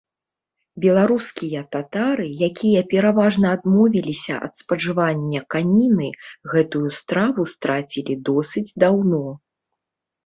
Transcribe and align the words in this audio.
Беларускія 0.85 1.61
татары, 1.75 2.25
якія 2.49 2.81
пераважна 2.95 3.47
адмовіліся 3.57 4.33
ад 4.47 4.53
спажывання 4.61 5.39
каніны, 5.57 6.09
гэтую 6.55 6.85
страву 7.01 7.41
страцілі 7.53 8.13
досыць 8.31 8.69
даўно. 8.87 9.25